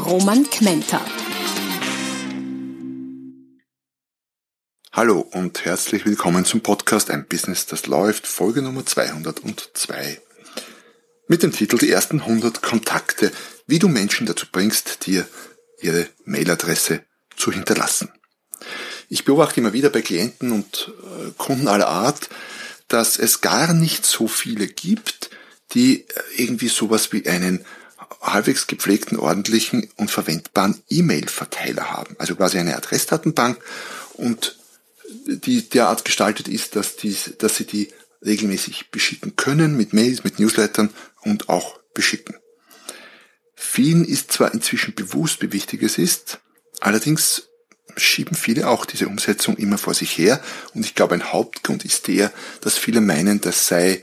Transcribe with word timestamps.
Roman 0.00 0.48
Kmenter. 0.48 1.04
Hallo 4.92 5.20
und 5.20 5.64
herzlich 5.64 6.06
willkommen 6.06 6.44
zum 6.44 6.62
Podcast 6.62 7.10
Ein 7.10 7.26
Business, 7.26 7.66
das 7.66 7.86
läuft, 7.86 8.26
Folge 8.26 8.62
Nummer 8.62 8.86
202. 8.86 10.20
Mit 11.28 11.42
dem 11.42 11.52
Titel 11.52 11.76
Die 11.76 11.90
ersten 11.90 12.20
100 12.20 12.62
Kontakte, 12.62 13.30
wie 13.66 13.78
du 13.78 13.88
Menschen 13.88 14.26
dazu 14.26 14.46
bringst, 14.50 15.06
dir 15.06 15.28
ihre 15.80 16.08
Mailadresse 16.24 17.04
zu 17.36 17.52
hinterlassen. 17.52 18.10
Ich 19.08 19.24
beobachte 19.24 19.60
immer 19.60 19.74
wieder 19.74 19.90
bei 19.90 20.00
Klienten 20.00 20.52
und 20.52 20.92
äh, 21.02 21.30
Kunden 21.36 21.68
aller 21.68 21.88
Art, 21.88 22.30
dass 22.88 23.18
es 23.18 23.42
gar 23.42 23.74
nicht 23.74 24.06
so 24.06 24.28
viele 24.28 24.66
gibt, 24.66 25.30
die 25.72 26.02
äh, 26.02 26.06
irgendwie 26.36 26.68
sowas 26.68 27.12
wie 27.12 27.28
einen 27.28 27.64
halbwegs 28.20 28.66
gepflegten, 28.66 29.18
ordentlichen 29.18 29.88
und 29.96 30.10
verwendbaren 30.10 30.82
E-Mail-Verteiler 30.88 31.90
haben. 31.90 32.16
Also 32.18 32.34
quasi 32.34 32.58
eine 32.58 32.76
Adressdatenbank 32.76 33.62
und 34.14 34.58
die 35.26 35.68
derart 35.68 36.04
gestaltet 36.04 36.48
ist, 36.48 36.76
dass, 36.76 36.96
dies, 36.96 37.34
dass 37.38 37.56
sie 37.56 37.64
die 37.64 37.88
regelmäßig 38.24 38.90
beschicken 38.90 39.36
können 39.36 39.76
mit 39.76 39.92
Mails, 39.92 40.24
mit 40.24 40.38
Newslettern 40.38 40.90
und 41.22 41.48
auch 41.48 41.80
beschicken. 41.94 42.36
Vielen 43.54 44.04
ist 44.04 44.32
zwar 44.32 44.52
inzwischen 44.52 44.94
bewusst, 44.94 45.42
wie 45.42 45.52
wichtig 45.52 45.82
es 45.82 45.98
ist, 45.98 46.40
allerdings 46.80 47.48
schieben 47.96 48.34
viele 48.36 48.68
auch 48.68 48.86
diese 48.86 49.08
Umsetzung 49.08 49.56
immer 49.56 49.78
vor 49.78 49.94
sich 49.94 50.16
her 50.16 50.40
und 50.74 50.84
ich 50.84 50.94
glaube 50.94 51.14
ein 51.14 51.32
Hauptgrund 51.32 51.84
ist 51.84 52.08
der, 52.08 52.32
dass 52.60 52.78
viele 52.78 53.00
meinen, 53.00 53.40
das 53.40 53.66
sei 53.66 54.02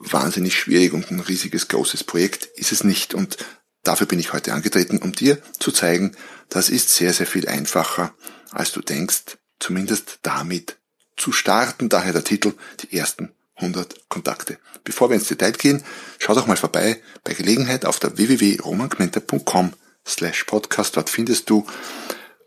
wahnsinnig 0.00 0.58
schwierig 0.58 0.92
und 0.92 1.10
ein 1.10 1.20
riesiges, 1.20 1.68
großes 1.68 2.04
Projekt 2.04 2.46
ist 2.56 2.72
es 2.72 2.82
nicht. 2.82 3.14
Und 3.14 3.36
dafür 3.84 4.06
bin 4.06 4.18
ich 4.18 4.32
heute 4.32 4.52
angetreten, 4.52 4.98
um 4.98 5.12
dir 5.12 5.38
zu 5.58 5.70
zeigen, 5.70 6.16
das 6.48 6.70
ist 6.70 6.90
sehr, 6.90 7.12
sehr 7.12 7.26
viel 7.26 7.46
einfacher, 7.48 8.12
als 8.50 8.72
du 8.72 8.80
denkst, 8.80 9.38
zumindest 9.60 10.18
damit 10.22 10.78
zu 11.16 11.32
starten. 11.32 11.88
Daher 11.88 12.12
der 12.12 12.24
Titel, 12.24 12.54
die 12.80 12.96
ersten 12.96 13.32
100 13.56 14.08
Kontakte. 14.08 14.58
Bevor 14.84 15.10
wir 15.10 15.16
ins 15.16 15.28
Detail 15.28 15.52
gehen, 15.52 15.84
schau 16.18 16.34
doch 16.34 16.46
mal 16.46 16.56
vorbei 16.56 17.00
bei 17.22 17.34
Gelegenheit 17.34 17.84
auf 17.84 17.98
der 18.00 18.16
www.romangmenta.com 18.16 19.74
slash 20.08 20.44
podcast. 20.44 20.96
Dort 20.96 21.10
findest 21.10 21.50
du 21.50 21.66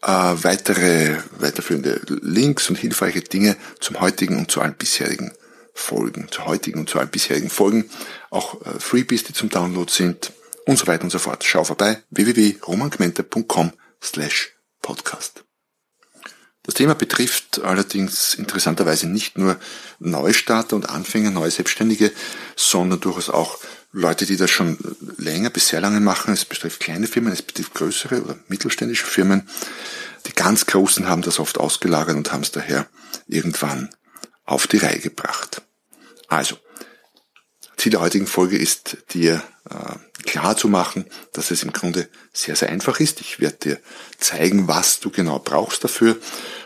äh, 0.02 0.08
weitere, 0.08 1.18
weiterführende 1.38 2.02
Links 2.08 2.68
und 2.70 2.78
hilfreiche 2.78 3.22
Dinge 3.22 3.56
zum 3.80 4.02
heutigen 4.02 4.38
und 4.38 4.50
zu 4.50 4.60
allen 4.60 4.74
bisherigen 4.74 5.32
Folgen, 5.74 6.28
zu 6.32 6.46
heutigen 6.46 6.80
und 6.80 6.90
zu 6.90 7.00
allen 7.00 7.10
bisherigen 7.10 7.50
Folgen, 7.50 7.90
auch 8.30 8.62
äh, 8.66 8.80
Freebies, 8.80 9.24
die 9.24 9.34
zum 9.34 9.50
Download 9.50 9.92
sind 9.92 10.32
und 10.66 10.78
so 10.78 10.88
weiter 10.88 11.04
und 11.04 11.10
so 11.10 11.20
fort. 11.20 11.44
Schau 11.44 11.64
vorbei 11.64 12.02
www.romangmente.com 12.12 13.74
slash 14.02 14.54
podcast. 14.82 15.44
Das 16.64 16.76
Thema 16.76 16.96
betrifft 16.96 17.62
allerdings 17.62 18.36
interessanterweise 18.36 19.08
nicht 19.08 19.38
nur 19.38 19.60
Neustarter 20.00 20.78
und 20.78 20.90
Anfänger, 20.90 21.30
neue 21.30 21.52
Selbstständige, 21.52 22.12
sondern 22.56 23.02
durchaus 23.02 23.30
auch 23.30 23.60
Leute, 23.92 24.26
die 24.26 24.38
das 24.38 24.50
schon 24.50 24.78
länger 25.18 25.50
bis 25.50 25.68
sehr 25.68 25.82
lange 25.82 26.00
machen. 26.00 26.34
Es 26.34 26.46
betrifft 26.46 26.80
kleine 26.80 27.08
Firmen, 27.08 27.34
es 27.34 27.42
betrifft 27.42 27.74
größere 27.74 28.24
oder 28.24 28.40
mittelständische 28.48 29.06
Firmen. 29.06 29.48
Die 30.26 30.32
ganz 30.32 30.66
Großen 30.66 31.10
haben 31.10 31.22
das 31.22 31.40
oft 31.40 31.60
ausgelagert 31.60 32.16
und 32.16 32.32
haben 32.32 32.44
es 32.44 32.52
daher 32.52 32.88
irgendwann 33.28 33.90
auf 34.46 34.66
die 34.68 34.78
Reihe 34.78 35.00
gebracht. 35.00 35.62
Also, 36.28 36.58
Ziel 37.78 37.92
der 37.92 38.02
heutigen 38.02 38.28
Folge 38.28 38.58
ist, 38.58 38.98
dir 39.14 39.44
äh, 39.70 40.24
klar 40.24 40.56
zu 40.56 40.68
machen, 40.68 41.06
dass 41.34 41.52
es 41.52 41.64
im 41.64 41.74
Grunde 41.74 42.10
sehr, 42.32 42.56
sehr 42.56 42.70
einfach 42.70 43.00
ist. 43.00 43.22
Ich 43.22 43.40
werde 43.40 43.58
dir 43.58 43.80
zeigen, 44.20 44.68
was 44.68 45.00
du 45.00 45.10
genau 45.10 45.40
brauchst 45.40 45.84
dafür 45.84 46.18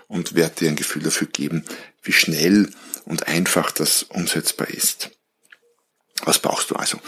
und 0.08 0.36
werde 0.36 0.56
dir 0.56 0.70
ein 0.70 0.76
Gefühl 0.76 1.04
dafür 1.04 1.28
geben, 1.28 1.66
wie 2.04 2.14
schnell 2.14 2.72
und 3.06 3.28
einfach 3.28 3.72
das 3.72 4.04
umsetzbar 4.04 4.70
ist. 4.70 5.12
Was 6.24 6.40
brauchst 6.40 6.72
du 6.72 6.76
also? 6.76 7.00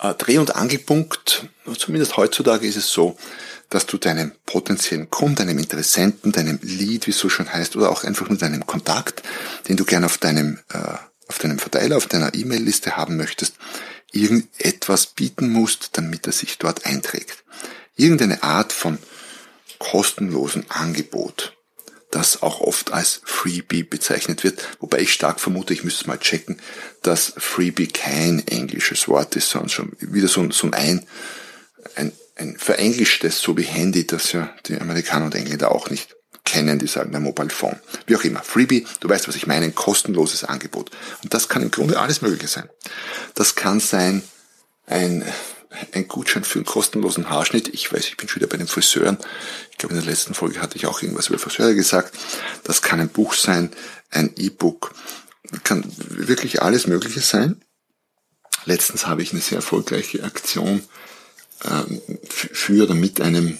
Äh, 0.00 0.14
Dreh- 0.14 0.38
und 0.38 0.54
Angelpunkt, 0.54 1.48
zumindest 1.76 2.16
heutzutage 2.16 2.66
ist 2.66 2.76
es 2.76 2.90
so, 2.90 3.16
dass 3.70 3.86
du 3.86 3.98
deinem 3.98 4.32
potenziellen 4.46 5.10
Kunden, 5.10 5.36
deinem 5.36 5.58
Interessenten, 5.58 6.32
deinem 6.32 6.58
Lead, 6.62 7.06
wie 7.06 7.10
es 7.10 7.18
so 7.18 7.28
schon 7.28 7.52
heißt, 7.52 7.76
oder 7.76 7.90
auch 7.90 8.04
einfach 8.04 8.28
nur 8.28 8.38
deinem 8.38 8.66
Kontakt, 8.66 9.22
den 9.68 9.76
du 9.76 9.84
gerne 9.84 10.06
auf 10.06 10.18
deinem, 10.18 10.60
äh, 10.72 10.94
auf 11.28 11.38
deinem 11.38 11.58
Verteiler, 11.58 11.96
auf 11.96 12.06
deiner 12.06 12.34
E-Mail-Liste 12.34 12.96
haben 12.96 13.16
möchtest, 13.16 13.54
irgendetwas 14.12 15.06
bieten 15.06 15.50
musst, 15.50 15.90
damit 15.92 16.26
er 16.26 16.32
sich 16.32 16.58
dort 16.58 16.86
einträgt. 16.86 17.44
Irgendeine 17.96 18.42
Art 18.42 18.72
von 18.72 18.98
kostenlosen 19.78 20.68
Angebot, 20.70 21.56
das 22.10 22.42
auch 22.42 22.60
oft 22.60 22.92
als 22.92 23.20
Freebie 23.24 23.82
bezeichnet 23.82 24.42
wird, 24.44 24.66
wobei 24.80 25.00
ich 25.00 25.12
stark 25.12 25.40
vermute, 25.40 25.74
ich 25.74 25.84
müsste 25.84 26.08
mal 26.08 26.18
checken, 26.18 26.60
dass 27.02 27.34
Freebie 27.36 27.88
kein 27.88 28.46
englisches 28.48 29.08
Wort 29.08 29.36
ist, 29.36 29.50
sondern 29.50 29.68
schon 29.68 29.92
wieder 30.00 30.28
so, 30.28 30.50
so 30.50 30.70
ein, 30.70 31.06
ein 31.94 32.12
ein 32.38 32.56
verenglischtes, 32.56 33.40
so 33.40 33.56
wie 33.56 33.62
Handy, 33.62 34.06
das 34.06 34.32
ja 34.32 34.54
die 34.66 34.80
Amerikaner 34.80 35.26
und 35.26 35.34
Engländer 35.34 35.72
auch 35.72 35.90
nicht 35.90 36.16
kennen, 36.48 36.78
die 36.78 36.86
sagen 36.86 37.12
der 37.12 37.20
Mobile 37.20 37.50
Phone. 37.50 37.78
Wie 38.06 38.16
auch 38.16 38.24
immer. 38.24 38.42
Freebie, 38.42 38.86
du 39.00 39.08
weißt, 39.08 39.28
was 39.28 39.36
ich 39.36 39.46
meine, 39.46 39.66
ein 39.66 39.74
kostenloses 39.74 40.44
Angebot. 40.44 40.90
Und 41.22 41.34
das 41.34 41.48
kann 41.48 41.62
im 41.62 41.70
Grunde 41.70 42.00
alles 42.00 42.22
Mögliche 42.22 42.48
sein. 42.48 42.68
Das 43.34 43.54
kann 43.54 43.80
sein 43.80 44.22
ein, 44.86 45.24
ein 45.92 46.08
Gutschein 46.08 46.44
für 46.44 46.58
einen 46.58 46.64
kostenlosen 46.64 47.28
Haarschnitt. 47.28 47.68
Ich 47.68 47.92
weiß, 47.92 48.06
ich 48.06 48.16
bin 48.16 48.28
schon 48.28 48.40
wieder 48.40 48.48
bei 48.48 48.56
den 48.56 48.66
Friseuren. 48.66 49.18
Ich 49.70 49.78
glaube, 49.78 49.94
in 49.94 50.00
der 50.00 50.10
letzten 50.10 50.34
Folge 50.34 50.62
hatte 50.62 50.76
ich 50.76 50.86
auch 50.86 51.02
irgendwas 51.02 51.28
über 51.28 51.38
Friseure 51.38 51.74
gesagt. 51.74 52.16
Das 52.64 52.82
kann 52.82 53.00
ein 53.00 53.10
Buch 53.10 53.34
sein, 53.34 53.70
ein 54.10 54.32
E-Book. 54.36 54.94
Kann 55.64 55.84
wirklich 55.98 56.62
alles 56.62 56.86
Mögliche 56.86 57.20
sein. 57.20 57.62
Letztens 58.64 59.06
habe 59.06 59.22
ich 59.22 59.32
eine 59.32 59.40
sehr 59.40 59.56
erfolgreiche 59.56 60.24
Aktion 60.24 60.82
ähm, 61.64 62.00
für 62.28 62.84
oder 62.84 62.94
mit 62.94 63.20
einem 63.20 63.58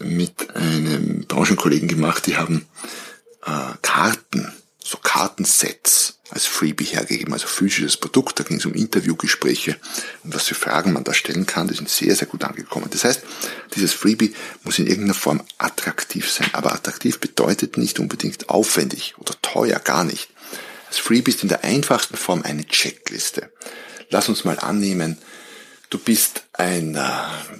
mit 0.00 0.54
einem 0.54 1.26
Branchenkollegen 1.26 1.88
gemacht, 1.88 2.26
die 2.26 2.36
haben 2.36 2.66
äh, 3.44 3.74
Karten, 3.82 4.52
so 4.82 4.98
Kartensets 4.98 6.18
als 6.30 6.46
Freebie 6.46 6.84
hergegeben, 6.84 7.32
also 7.32 7.46
physisches 7.46 7.96
Produkt, 7.96 8.38
da 8.38 8.44
ging 8.44 8.58
es 8.58 8.66
um 8.66 8.74
Interviewgespräche 8.74 9.76
und 10.24 10.34
was 10.34 10.44
für 10.44 10.54
Fragen 10.54 10.92
man 10.92 11.04
da 11.04 11.14
stellen 11.14 11.46
kann, 11.46 11.68
die 11.68 11.74
sind 11.74 11.88
sehr, 11.88 12.16
sehr 12.16 12.26
gut 12.26 12.42
angekommen. 12.44 12.88
Das 12.90 13.04
heißt, 13.04 13.22
dieses 13.74 13.92
Freebie 13.92 14.34
muss 14.64 14.78
in 14.78 14.86
irgendeiner 14.86 15.14
Form 15.14 15.42
attraktiv 15.58 16.30
sein, 16.30 16.50
aber 16.52 16.72
attraktiv 16.72 17.20
bedeutet 17.20 17.76
nicht 17.78 18.00
unbedingt 18.00 18.48
aufwendig 18.48 19.14
oder 19.18 19.34
teuer, 19.40 19.78
gar 19.78 20.04
nicht. 20.04 20.28
Das 20.88 20.98
Freebie 20.98 21.30
ist 21.30 21.42
in 21.42 21.48
der 21.48 21.64
einfachsten 21.64 22.16
Form 22.16 22.42
eine 22.42 22.64
Checkliste. 22.64 23.50
Lass 24.10 24.28
uns 24.28 24.44
mal 24.44 24.58
annehmen, 24.58 25.18
du 25.90 25.98
bist 25.98 26.44
ein 26.52 26.94
äh, 26.94 27.00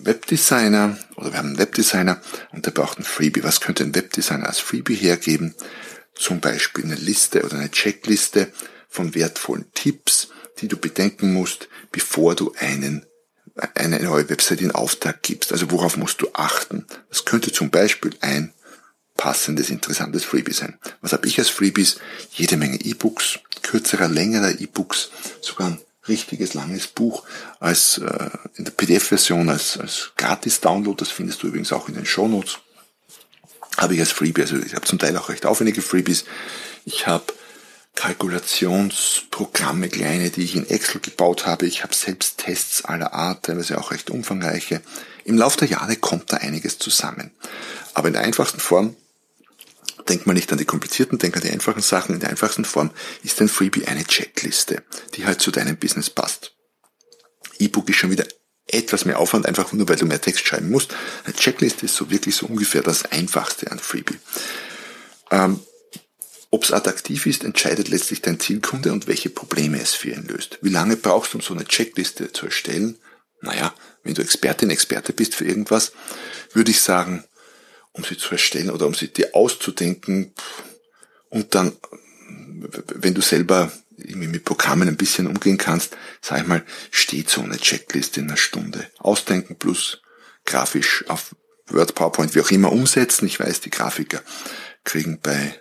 Webdesigner 0.03 0.97
oder 1.17 1.33
wir 1.33 1.39
haben 1.39 1.49
einen 1.49 1.59
Webdesigner 1.59 2.21
und 2.53 2.67
der 2.67 2.71
braucht 2.71 2.99
ein 2.99 3.05
Freebie. 3.05 3.45
Was 3.45 3.61
könnte 3.61 3.85
ein 3.85 3.95
Webdesigner 3.95 4.47
als 4.47 4.59
Freebie 4.59 4.95
hergeben? 4.95 5.55
Zum 6.15 6.41
Beispiel 6.41 6.85
eine 6.85 6.95
Liste 6.95 7.45
oder 7.45 7.59
eine 7.59 7.71
Checkliste 7.71 8.53
von 8.89 9.15
wertvollen 9.15 9.67
Tipps, 9.75 10.29
die 10.59 10.69
du 10.69 10.77
bedenken 10.77 11.33
musst, 11.33 11.69
bevor 11.93 12.35
du 12.35 12.53
einen 12.59 13.07
eine 13.75 14.03
neue 14.03 14.29
Website 14.29 14.61
in 14.61 14.71
Auftrag 14.71 15.23
gibst. 15.23 15.51
Also 15.51 15.71
worauf 15.71 15.97
musst 15.97 16.21
du 16.21 16.29
achten? 16.35 16.87
Das 17.09 17.25
könnte 17.25 17.53
zum 17.53 17.71
Beispiel 17.71 18.15
ein 18.21 18.53
passendes, 19.17 19.71
interessantes 19.71 20.25
Freebie 20.25 20.53
sein. 20.53 20.79
Was 21.01 21.13
habe 21.13 21.27
ich 21.27 21.39
als 21.39 21.49
Freebies? 21.49 21.99
Jede 22.33 22.59
Menge 22.59 22.79
E-Books, 22.79 23.39
kürzerer, 23.63 24.09
längerer 24.09 24.61
E-Books, 24.61 25.11
sogar 25.41 25.69
ein 25.69 25.79
richtiges 26.09 26.55
langes 26.55 26.87
Buch 26.87 27.25
als 27.61 27.99
äh, 27.99 28.31
in 28.55 28.65
der 28.65 28.73
PDF-Version 28.73 29.49
als, 29.49 29.79
als 29.79 30.13
Gratis-Download. 30.17 30.97
Das 30.99 31.11
findest 31.11 31.43
du 31.43 31.49
übrigens 31.49 31.73
auch 31.73 31.89
in 31.89 31.95
den 31.95 32.07
Show 32.07 32.29
Notes. 32.29 32.59
Habe 33.77 33.95
ich 33.95 34.01
als 34.01 34.13
Freebie. 34.13 34.43
Also 34.43 34.57
ich 34.57 34.75
habe 34.75 34.87
zum 34.87 34.99
Teil 34.99 35.17
auch 35.17 35.29
recht 35.29 35.47
aufwendige 35.47 35.83
Freebies. 35.83 36.25
Ich 36.85 37.07
habe 37.07 37.25
Kalkulationsprogramme, 37.95 39.89
kleine, 39.89 40.31
die 40.31 40.45
ich 40.45 40.55
in 40.55 40.69
Excel 40.69 41.01
gebaut 41.01 41.47
habe. 41.47 41.67
Ich 41.67 41.83
habe 41.83 41.95
selbst 41.95 42.39
Tests 42.39 42.85
aller 42.85 43.13
Art, 43.13 43.45
teilweise 43.45 43.79
auch 43.79 43.91
recht 43.91 44.11
umfangreiche. 44.11 44.83
Im 45.25 45.37
Laufe 45.37 45.59
der 45.59 45.69
Jahre 45.69 45.97
kommt 45.97 46.33
da 46.33 46.37
einiges 46.37 46.79
zusammen. 46.79 47.33
Aber 47.95 48.09
in 48.09 48.15
der 48.15 48.23
einfachsten 48.23 48.61
Form 48.61 48.95
denkt 50.09 50.27
man 50.27 50.37
nicht 50.37 50.51
an 50.53 50.59
die 50.59 50.65
komplizierten, 50.65 51.19
denkt 51.19 51.37
an 51.37 51.43
die 51.43 51.51
einfachen 51.51 51.83
Sachen. 51.83 52.15
In 52.15 52.21
der 52.21 52.31
einfachsten 52.31 52.65
Form 52.65 52.91
ist 53.23 53.41
ein 53.41 53.49
Freebie 53.49 53.87
eine 53.87 54.05
Checkliste, 54.05 54.83
die 55.15 55.27
halt 55.27 55.41
zu 55.41 55.51
deinem 55.51 55.77
Business 55.77 56.11
passt. 56.11 56.55
E-Book 57.59 57.89
ist 57.89 57.97
schon 57.97 58.11
wieder 58.11 58.27
etwas 58.67 59.05
mehr 59.05 59.19
Aufwand, 59.19 59.47
einfach 59.47 59.73
nur 59.73 59.89
weil 59.89 59.97
du 59.97 60.07
mehr 60.07 60.21
Text 60.21 60.47
schreiben 60.47 60.71
musst. 60.71 60.95
Eine 61.25 61.35
Checkliste 61.35 61.87
ist 61.87 61.97
so 61.97 62.11
wirklich 62.11 62.35
so 62.35 62.47
ungefähr 62.47 62.83
das 62.83 63.05
einfachste 63.05 63.71
an 63.71 63.79
Freebie. 63.79 64.19
Ähm, 65.31 65.61
ob 66.51 66.65
es 66.65 66.73
attraktiv 66.73 67.27
ist, 67.27 67.45
entscheidet 67.45 67.89
letztlich 67.89 68.23
dein 68.23 68.41
Zielkunde 68.41 68.93
und 68.93 69.07
welche 69.07 69.31
Probleme 69.31 69.81
es 69.81 69.95
für 69.95 70.11
ihn 70.11 70.27
löst. 70.27 70.59
Wie 70.63 70.71
lange 70.71 70.97
brauchst 70.97 71.33
du, 71.33 71.39
um 71.39 71.43
so 71.43 71.55
eine 71.55 71.65
Checkliste 71.65 72.33
zu 72.33 72.47
erstellen? 72.47 72.99
Naja, 73.41 73.75
wenn 74.03 74.15
du 74.15 74.23
Expertin, 74.23 74.71
Experte 74.71 75.13
bist 75.13 75.35
für 75.35 75.45
irgendwas, 75.45 75.93
würde 76.53 76.71
ich 76.71 76.81
sagen, 76.81 77.25
um 77.97 78.05
sie 78.05 78.17
zu 78.17 78.31
erstellen 78.33 78.71
oder 78.71 78.87
um 78.87 78.95
sie 78.95 79.09
dir 79.09 79.35
auszudenken 79.35 80.33
und 81.29 81.55
dann, 81.55 81.73
wenn 82.95 83.15
du 83.15 83.21
selber 83.21 83.73
mit 83.97 84.45
Programmen 84.45 84.89
ein 84.89 84.97
bisschen 84.97 85.27
umgehen 85.27 85.59
kannst, 85.59 85.97
sag 86.21 86.43
ich 86.43 86.47
mal, 86.47 86.65
steht 86.91 87.31
so 87.31 87.41
eine 87.41 87.57
Checkliste 87.57 88.21
in 88.21 88.29
einer 88.29 88.37
Stunde. 88.37 88.87
Ausdenken 88.99 89.57
plus 89.57 90.03
grafisch 90.45 91.05
auf 91.09 91.35
Word, 91.69 91.95
PowerPoint, 91.95 92.35
wie 92.35 92.41
auch 92.41 92.51
immer 92.51 92.73
umsetzen. 92.73 93.27
Ich 93.27 93.41
weiß, 93.41 93.61
die 93.61 93.71
Grafiker 93.71 94.23
kriegen 94.85 95.19
bei 95.21 95.61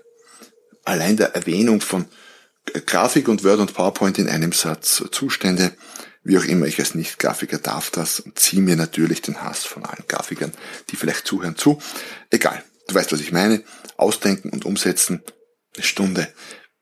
allein 0.84 1.18
der 1.18 1.34
Erwähnung 1.34 1.82
von 1.82 2.06
Grafik 2.86 3.28
und 3.28 3.44
Word 3.44 3.60
und 3.60 3.74
PowerPoint 3.74 4.18
in 4.18 4.30
einem 4.30 4.52
Satz 4.52 5.04
Zustände, 5.12 5.76
wie 6.26 6.38
auch 6.38 6.44
immer 6.44 6.66
ich 6.66 6.80
als 6.80 6.96
Nicht-Grafiker 6.96 7.60
darf 7.60 7.92
das 7.92 8.20
und 8.20 8.38
ziehe 8.38 8.62
mir 8.62 8.76
natürlich 8.76 9.22
den 9.22 9.42
Hass 9.42 9.64
von 9.64 9.86
allen 9.86 10.04
Grafikern, 10.08 10.52
die 10.90 10.98
vielleicht 10.98 11.26
zuhören, 11.26 11.56
zu. 11.56 11.82
Egal, 12.32 12.64
du 12.88 12.96
weißt, 12.96 13.14
was 13.14 13.22
ich 13.22 13.32
meine. 13.32 13.64
Ausdenken 13.96 14.50
und 14.50 14.66
umsetzen, 14.66 15.24
eine 15.76 15.86
Stunde. 15.86 16.28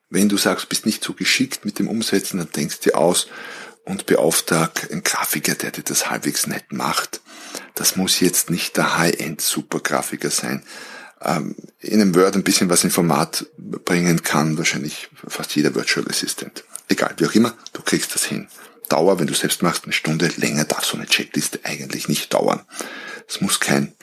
Wenn 0.10 0.30
du 0.30 0.38
sagst, 0.38 0.70
bist 0.70 0.86
nicht 0.86 1.04
so 1.04 1.14
geschickt 1.14 1.66
mit 1.66 1.78
dem 1.78 1.90
Umsetzen, 1.90 2.38
dann 2.38 2.52
denkst 2.52 2.80
dir 2.80 2.98
aus 2.98 3.28
und 3.84 4.06
beauftrag 4.06 4.90
einen 4.92 5.04
Grafiker, 5.04 5.56
der 5.56 5.72
dir 5.72 5.84
das 5.84 6.10
halbwegs 6.10 6.48
nett 6.48 6.72
macht. 6.72 7.22
Das 7.76 7.98
muss 7.98 8.22
jetzt 8.22 8.50
nicht 8.50 8.78
der 8.78 8.98
High-End-Super-Grafiker 8.98 10.30
sein 10.30 10.64
ähm, 11.24 11.56
in 11.80 12.02
einem 12.02 12.16
Word 12.16 12.36
ein 12.36 12.44
bisschen 12.44 12.70
was 12.70 12.84
in 12.84 12.92
Format 12.92 13.46
bringen 13.58 14.24
kann, 14.24 14.58
wahrscheinlich 14.58 15.10
fast 15.28 15.56
jeder 15.56 15.76
Virtual 15.76 16.06
Assistant. 16.08 16.64
Egal, 16.88 17.14
wie 17.18 17.26
auch 17.26 17.36
immer, 17.36 17.54
du 17.74 17.82
kriegst 17.82 18.14
das 18.14 18.26
hin. 18.26 18.48
Dauer, 18.94 19.20
wenn 19.20 19.26
du 19.26 19.34
selbst 19.34 19.64
machst, 19.64 19.86
eine 19.86 19.94
Stunde 19.94 20.28
länger 20.38 20.66
darf 20.66 20.86
so 20.86 20.98
eine 20.98 21.08
Checkliste 21.08 21.62
eigentlich 21.64 22.08
nicht 22.08 22.32
dauern. 22.32 22.62
Es 23.28 23.42
muss 23.42 23.60
kein 23.60 23.96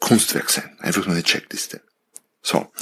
Kunstwerk 0.00 0.48
sein, 0.48 0.74
einfach 0.80 1.04
nur 1.04 1.14
eine 1.14 1.24
Checkliste. 1.24 1.82
So, 2.40 2.72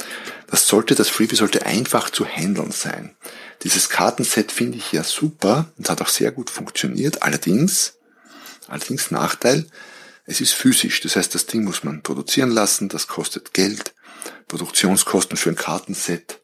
das 0.47 0.69
sollte, 0.69 0.95
das 0.95 1.09
Freebie 1.09 1.35
sollte 1.35 1.65
einfach 1.65 2.09
zu 2.09 2.25
handeln 2.25 2.71
sein. 2.71 3.17
Dieses 3.63 3.89
Kartenset 3.89 4.53
finde 4.53 4.77
ich 4.77 4.93
ja 4.93 5.03
super 5.03 5.73
und 5.77 5.89
hat 5.89 6.01
auch 6.01 6.07
sehr 6.07 6.31
gut 6.31 6.49
funktioniert. 6.49 7.23
Allerdings, 7.23 7.95
allerdings 8.69 9.11
Nachteil, 9.11 9.67
es 10.25 10.39
ist 10.39 10.53
physisch, 10.53 11.01
das 11.01 11.17
heißt, 11.17 11.35
das 11.35 11.45
Ding 11.45 11.65
muss 11.65 11.83
man 11.83 12.03
produzieren 12.03 12.51
lassen, 12.51 12.87
das 12.87 13.07
kostet 13.07 13.53
Geld. 13.53 13.93
Produktionskosten 14.47 15.35
für 15.35 15.49
ein 15.49 15.57
Kartenset, 15.57 16.39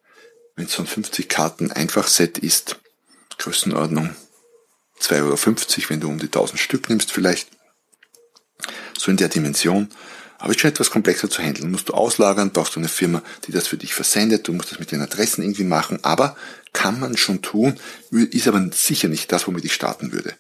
wenn 0.58 0.66
es 0.66 0.74
so 0.74 0.84
ein 0.84 0.88
50 0.88 1.30
Karten 1.30 1.72
Einfachset 1.72 2.38
ist, 2.38 2.82
Größenordnung 3.38 4.14
2,50 5.02 5.18
Euro, 5.22 5.90
wenn 5.90 6.00
du 6.00 6.10
um 6.10 6.20
die 6.20 6.26
1000 6.26 6.60
Stück 6.60 6.90
nimmst 6.90 7.12
vielleicht. 7.12 7.48
So 8.98 9.12
in 9.12 9.18
der 9.18 9.30
Dimension. 9.30 9.90
Aber 10.40 10.52
ist 10.52 10.62
schon 10.62 10.70
etwas 10.70 10.90
komplexer 10.90 11.30
zu 11.30 11.42
handeln. 11.42 11.70
Musst 11.70 11.90
du 11.90 11.94
auslagern, 11.94 12.52
brauchst 12.52 12.76
du 12.76 12.80
eine 12.80 12.88
Firma, 12.88 13.22
die 13.46 13.52
das 13.52 13.68
für 13.68 13.76
dich 13.76 13.94
versendet, 13.94 14.48
du 14.48 14.54
musst 14.54 14.72
das 14.72 14.80
mit 14.80 14.92
den 14.92 15.02
Adressen 15.02 15.44
irgendwie 15.44 15.66
machen, 15.66 16.00
aber 16.04 16.38
kann 16.72 17.00
man 17.00 17.18
schon 17.18 17.42
tun, 17.42 17.78
ist 18.12 18.48
aber 18.48 18.70
sicher 18.72 19.10
nicht 19.10 19.32
das, 19.34 19.48
womit 19.48 19.66
ich 19.66 19.74
starten 19.74 20.14
würde. 20.14 20.34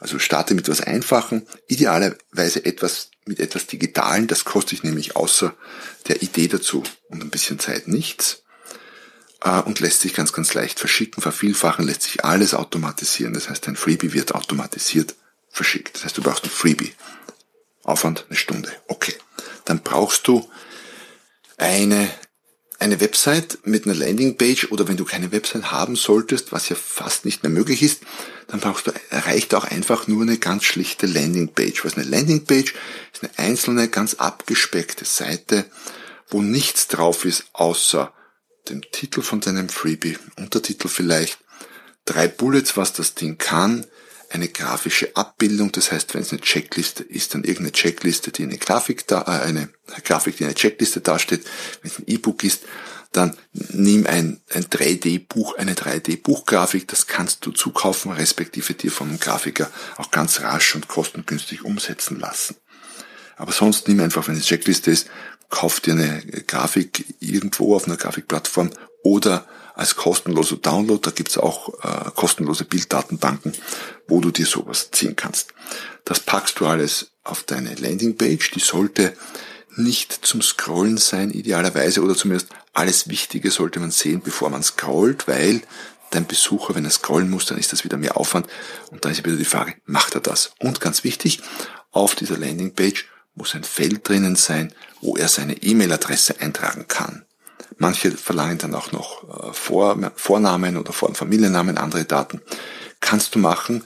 Also 0.00 0.18
starte 0.18 0.54
mit 0.54 0.64
etwas 0.64 0.80
Einfachen, 0.80 1.46
idealerweise 1.68 2.64
etwas 2.64 3.10
mit 3.26 3.38
etwas 3.38 3.66
Digitalen, 3.66 4.26
das 4.26 4.44
kostet 4.44 4.70
sich 4.70 4.82
nämlich 4.82 5.14
außer 5.14 5.54
der 6.08 6.22
Idee 6.22 6.48
dazu 6.48 6.82
und 7.08 7.22
ein 7.22 7.30
bisschen 7.30 7.60
Zeit 7.60 7.86
nichts 7.86 8.43
und 9.44 9.80
lässt 9.80 10.00
sich 10.00 10.14
ganz, 10.14 10.32
ganz 10.32 10.54
leicht 10.54 10.80
verschicken, 10.80 11.22
vervielfachen, 11.22 11.84
lässt 11.84 12.02
sich 12.02 12.24
alles 12.24 12.54
automatisieren. 12.54 13.34
Das 13.34 13.50
heißt, 13.50 13.68
ein 13.68 13.76
Freebie 13.76 14.12
wird 14.12 14.34
automatisiert 14.34 15.14
verschickt. 15.50 15.96
Das 15.96 16.04
heißt, 16.04 16.16
du 16.16 16.22
brauchst 16.22 16.44
ein 16.44 16.50
Freebie. 16.50 16.92
Aufwand 17.82 18.24
eine 18.28 18.36
Stunde. 18.36 18.72
Okay 18.88 19.14
dann 19.64 19.80
brauchst 19.80 20.28
du 20.28 20.48
eine, 21.56 22.10
eine 22.78 23.00
Website 23.00 23.58
mit 23.64 23.86
einer 23.86 23.94
Landingpage 23.94 24.70
oder 24.70 24.88
wenn 24.88 24.96
du 24.96 25.04
keine 25.04 25.32
Website 25.32 25.72
haben 25.72 25.96
solltest, 25.96 26.52
was 26.52 26.68
ja 26.68 26.76
fast 26.76 27.24
nicht 27.24 27.42
mehr 27.42 27.50
möglich 27.50 27.82
ist, 27.82 28.02
dann 28.48 28.60
brauchst 28.60 28.86
du, 28.86 28.92
reicht 29.10 29.54
auch 29.54 29.64
einfach 29.64 30.06
nur 30.06 30.22
eine 30.22 30.38
ganz 30.38 30.64
schlichte 30.64 31.06
Landingpage. 31.06 31.84
Was 31.84 31.96
eine 31.96 32.04
Landingpage 32.04 32.74
ist 33.12 33.22
eine 33.22 33.38
einzelne, 33.38 33.88
ganz 33.88 34.14
abgespeckte 34.14 35.04
Seite, 35.04 35.64
wo 36.28 36.42
nichts 36.42 36.88
drauf 36.88 37.24
ist, 37.24 37.46
außer 37.52 38.12
dem 38.68 38.82
Titel 38.90 39.22
von 39.22 39.40
deinem 39.40 39.68
Freebie, 39.68 40.18
Untertitel 40.36 40.88
vielleicht, 40.88 41.38
drei 42.04 42.28
Bullets, 42.28 42.76
was 42.76 42.92
das 42.92 43.14
Ding 43.14 43.38
kann, 43.38 43.86
eine 44.30 44.48
grafische 44.48 45.14
Abbildung. 45.16 45.72
Das 45.72 45.92
heißt, 45.92 46.14
wenn 46.14 46.22
es 46.22 46.32
eine 46.32 46.40
Checkliste 46.40 47.02
ist, 47.02 47.34
dann 47.34 47.44
irgendeine 47.44 47.72
Checkliste, 47.72 48.32
die 48.32 48.42
eine 48.42 48.58
Grafik 48.58 49.06
da, 49.06 49.22
äh, 49.22 49.46
eine 49.46 49.68
Grafik, 50.04 50.36
die 50.36 50.44
eine 50.44 50.54
Checkliste 50.54 51.00
darstellt. 51.00 51.44
Wenn 51.82 51.90
es 51.90 51.98
ein 51.98 52.04
E-Book 52.06 52.42
ist, 52.44 52.64
dann 53.12 53.36
nimm 53.52 54.06
ein, 54.06 54.40
ein 54.52 54.64
3D-Buch, 54.64 55.56
eine 55.56 55.74
3D-Buchgrafik, 55.74 56.88
das 56.88 57.06
kannst 57.06 57.46
du 57.46 57.52
zukaufen, 57.52 58.10
respektive 58.10 58.74
dir 58.74 58.90
von 58.90 59.08
einem 59.08 59.20
Grafiker 59.20 59.70
auch 59.96 60.10
ganz 60.10 60.40
rasch 60.40 60.74
und 60.74 60.88
kostengünstig 60.88 61.64
umsetzen 61.64 62.18
lassen. 62.18 62.56
Aber 63.36 63.52
sonst 63.52 63.88
nimm 63.88 64.00
einfach, 64.00 64.26
wenn 64.26 64.36
es 64.36 64.46
Checkliste 64.46 64.90
ist, 64.90 65.08
kauf 65.50 65.80
dir 65.80 65.92
eine 65.92 66.22
Grafik 66.46 67.04
irgendwo 67.20 67.76
auf 67.76 67.86
einer 67.86 67.96
Grafikplattform 67.96 68.70
oder 69.02 69.46
als 69.74 69.96
kostenloser 69.96 70.56
Download. 70.56 71.00
Da 71.02 71.10
gibt's 71.10 71.36
auch 71.36 71.68
äh, 71.82 72.10
kostenlose 72.14 72.64
Bilddatenbanken, 72.64 73.52
wo 74.06 74.20
du 74.20 74.30
dir 74.30 74.46
sowas 74.46 74.90
ziehen 74.92 75.16
kannst. 75.16 75.52
Das 76.04 76.20
packst 76.20 76.60
du 76.60 76.66
alles 76.66 77.10
auf 77.22 77.42
deine 77.42 77.74
Landingpage. 77.74 78.50
Die 78.52 78.60
sollte 78.60 79.14
nicht 79.76 80.12
zum 80.12 80.42
Scrollen 80.42 80.98
sein, 80.98 81.30
idealerweise, 81.30 82.02
oder 82.02 82.14
zumindest 82.14 82.50
alles 82.72 83.08
Wichtige 83.08 83.50
sollte 83.50 83.80
man 83.80 83.90
sehen, 83.90 84.20
bevor 84.22 84.50
man 84.50 84.62
scrollt, 84.62 85.26
weil 85.26 85.62
dein 86.10 86.26
Besucher, 86.26 86.74
wenn 86.74 86.84
er 86.84 86.90
scrollen 86.90 87.30
muss, 87.30 87.46
dann 87.46 87.58
ist 87.58 87.72
das 87.72 87.84
wieder 87.84 87.96
mehr 87.96 88.16
Aufwand. 88.16 88.46
Und 88.90 89.04
da 89.04 89.10
ist 89.10 89.24
wieder 89.24 89.36
die 89.36 89.44
Frage, 89.44 89.74
macht 89.86 90.14
er 90.14 90.20
das? 90.20 90.52
Und 90.60 90.80
ganz 90.80 91.02
wichtig, 91.02 91.40
auf 91.90 92.14
dieser 92.14 92.38
Landingpage 92.38 93.06
muss 93.34 93.54
ein 93.54 93.64
Feld 93.64 94.08
drinnen 94.08 94.36
sein, 94.36 94.72
wo 95.00 95.16
er 95.16 95.28
seine 95.28 95.62
E-Mail-Adresse 95.62 96.40
eintragen 96.40 96.86
kann. 96.88 97.24
Manche 97.78 98.12
verlangen 98.12 98.58
dann 98.58 98.74
auch 98.74 98.92
noch 98.92 99.24
äh, 99.24 99.52
Vor 99.52 100.12
Vornamen 100.16 100.76
oder 100.76 100.92
Vor- 100.92 101.08
und 101.08 101.18
Familiennamen, 101.18 101.78
andere 101.78 102.04
Daten. 102.04 102.40
Kannst 103.00 103.34
du 103.34 103.38
machen, 103.38 103.82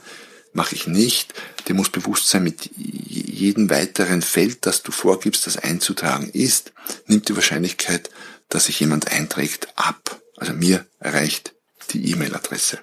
mache 0.53 0.75
ich 0.75 0.87
nicht. 0.87 1.33
Dir 1.67 1.73
muss 1.73 1.89
bewusst 1.89 2.29
sein, 2.29 2.43
mit 2.43 2.69
jedem 2.77 3.69
weiteren 3.69 4.21
Feld, 4.21 4.65
das 4.65 4.83
du 4.83 4.91
vorgibst, 4.91 5.47
das 5.47 5.57
einzutragen 5.57 6.29
ist, 6.29 6.71
nimmt 7.07 7.29
die 7.29 7.35
Wahrscheinlichkeit, 7.35 8.09
dass 8.49 8.65
sich 8.65 8.79
jemand 8.79 9.11
einträgt, 9.11 9.69
ab. 9.75 10.21
Also 10.37 10.53
mir 10.53 10.85
erreicht 10.99 11.53
die 11.91 12.11
E-Mail-Adresse. 12.11 12.79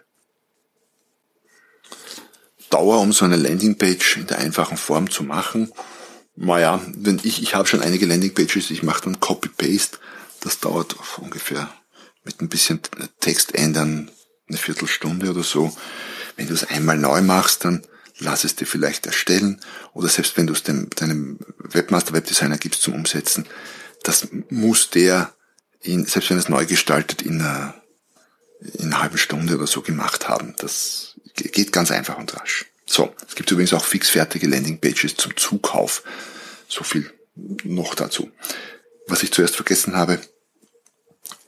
Dauer, 2.71 3.01
um 3.01 3.13
so 3.13 3.25
eine 3.25 3.37
Landingpage 3.37 4.17
in 4.17 4.27
der 4.27 4.39
einfachen 4.39 4.77
Form 4.77 5.11
zu 5.11 5.23
machen. 5.23 5.73
Naja, 6.37 6.81
wenn 6.95 7.21
ich, 7.23 7.43
ich 7.43 7.55
habe 7.55 7.67
schon 7.67 7.81
einige 7.81 8.07
Landingpages, 8.07 8.71
ich 8.71 8.83
mache 8.83 9.05
dann 9.05 9.21
Copy-Paste 9.21 9.99
das 10.47 10.61
dauert 10.61 10.97
ungefähr 11.19 11.69
mit 12.25 12.41
ein 12.41 12.49
bisschen 12.49 12.81
Text 13.21 13.55
ändern 13.55 14.11
eine 14.49 14.59
Viertelstunde 14.59 15.31
oder 15.31 15.43
so. 15.43 15.77
Wenn 16.37 16.47
du 16.47 16.55
es 16.55 16.63
einmal 16.63 16.99
neu 16.99 17.21
machst, 17.21 17.65
dann 17.65 17.83
lass 18.19 18.45
es 18.45 18.55
dir 18.55 18.67
vielleicht 18.67 19.07
erstellen 19.07 19.61
oder 19.93 20.09
selbst 20.09 20.37
wenn 20.37 20.47
du 20.47 20.53
es 20.53 20.63
dem, 20.63 20.89
deinem 20.91 21.41
Webmaster, 21.59 22.13
Webdesigner 22.13 22.59
gibst 22.59 22.83
zum 22.83 22.95
Umsetzen, 22.95 23.47
das 24.05 24.29
muss 24.49 24.91
der, 24.91 25.35
in, 25.81 26.07
selbst 26.07 26.31
wenn 26.31 26.39
es 26.39 26.49
neu 26.49 26.65
gestaltet, 26.65 27.23
in 27.23 27.41
einer, 27.41 27.75
in 28.61 28.87
einer 28.87 29.03
halben 29.03 29.19
Stunde 29.19 29.57
oder 29.57 29.67
so 29.67 29.83
gemacht 29.83 30.29
haben. 30.29 30.55
Das 30.59 31.17
geht 31.35 31.73
ganz 31.73 31.91
einfach 31.91 32.19
und 32.19 32.35
rasch. 32.37 32.67
So, 32.89 33.15
es 33.27 33.35
gibt 33.35 33.51
übrigens 33.51 33.75
auch 33.75 33.85
fixfertige 33.85 34.47
Landingpages 34.47 35.17
zum 35.17 35.37
Zukauf. 35.37 36.03
So 36.69 36.85
viel 36.85 37.11
noch 37.65 37.95
dazu. 37.95 38.31
Was 39.09 39.23
ich 39.23 39.33
zuerst 39.33 39.57
vergessen 39.57 39.97
habe, 39.97 40.21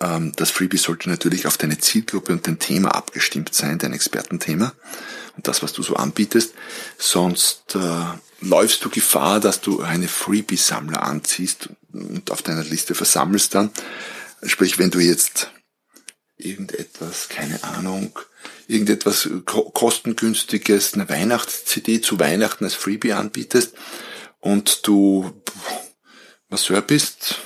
ähm, 0.01 0.33
das 0.37 0.51
Freebie 0.51 0.79
sollte 0.79 1.09
natürlich 1.09 1.47
auf 1.47 1.57
deine 1.57 1.79
Zielgruppe 1.79 2.33
und 2.33 2.47
dein 2.47 2.59
Thema 2.59 2.95
abgestimmt 2.95 3.55
sein, 3.55 3.79
dein 3.79 3.93
Expertenthema 3.93 4.73
und 5.37 5.49
das, 5.49 5.63
was 5.63 5.73
du 5.73 5.83
so 5.83 5.97
anbietest. 5.97 6.55
Sonst 6.99 7.75
äh, 7.75 8.05
läufst 8.41 8.85
du 8.85 8.91
Gefahr, 8.91 9.41
dass 9.41 9.61
du 9.61 9.81
eine 9.81 10.09
Freebie-Sammler 10.09 11.03
anziehst 11.03 11.71
und 11.93 12.31
auf 12.31 12.43
deiner 12.43 12.65
Liste 12.65 12.95
versammelst 12.95 13.55
dann. 13.55 13.71
Sprich, 14.43 14.79
wenn 14.79 14.91
du 14.91 15.01
jetzt 15.01 15.51
irgendetwas, 16.37 17.29
keine 17.29 17.63
Ahnung, 17.65 18.19
irgendetwas 18.67 19.29
kostengünstiges, 19.45 20.95
eine 20.95 21.09
Weihnachts-CD 21.09 22.01
zu 22.01 22.19
Weihnachten 22.19 22.65
als 22.65 22.75
Freebie 22.75 23.13
anbietest 23.13 23.75
und 24.41 24.87
du 24.87 25.33
Masseur 26.49 26.81
bist, 26.81 27.37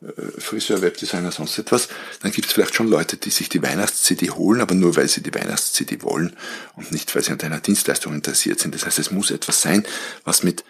äh, 0.00 0.40
Friseur, 0.40 0.82
Webdesigner, 0.82 1.32
sonst 1.32 1.58
etwas, 1.58 1.88
dann 2.22 2.30
gibt 2.30 2.46
es 2.46 2.52
vielleicht 2.52 2.74
schon 2.74 2.88
Leute, 2.88 3.16
die 3.16 3.30
sich 3.30 3.48
die 3.48 3.62
Weihnachts-CD 3.62 4.30
holen, 4.30 4.60
aber 4.60 4.74
nur 4.74 4.96
weil 4.96 5.08
sie 5.08 5.22
die 5.22 5.34
Weihnachts-CD 5.34 6.02
wollen 6.02 6.36
und 6.76 6.92
nicht, 6.92 7.14
weil 7.14 7.24
sie 7.24 7.32
an 7.32 7.38
deiner 7.38 7.60
Dienstleistung 7.60 8.14
interessiert 8.14 8.60
sind. 8.60 8.74
Das 8.74 8.86
heißt, 8.86 8.98
es 8.98 9.10
muss 9.10 9.30
etwas 9.30 9.60
sein, 9.60 9.84
was 10.24 10.42
mit 10.42 10.64